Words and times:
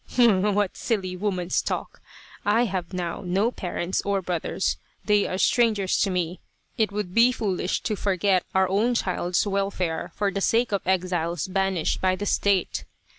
"What 0.17 0.75
silly 0.77 1.15
woman's 1.15 1.61
talk! 1.61 2.01
I 2.43 2.65
have 2.65 2.91
now 2.91 3.21
no 3.23 3.51
parents 3.51 4.01
or 4.03 4.19
brothers 4.23 4.77
they 5.05 5.27
are 5.27 5.37
strangers 5.37 6.01
to 6.01 6.09
me! 6.09 6.39
It 6.75 6.91
would 6.91 7.13
be 7.13 7.31
foolish 7.31 7.81
to 7.81 7.95
forget 7.95 8.43
our 8.55 8.67
own 8.67 8.95
child's 8.95 9.45
welfare 9.45 10.11
for 10.15 10.31
the 10.31 10.41
sake 10.41 10.71
of 10.71 10.81
exiles 10.87 11.47
banished 11.47 12.01
by 12.01 12.15
the 12.15 12.25
State. 12.25 12.83